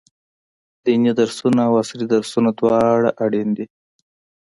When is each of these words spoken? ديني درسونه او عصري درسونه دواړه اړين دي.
ديني 0.83 1.11
درسونه 1.19 1.61
او 1.67 1.73
عصري 1.81 2.05
درسونه 2.13 2.49
دواړه 2.59 3.09
اړين 3.23 3.49
دي. 3.57 3.65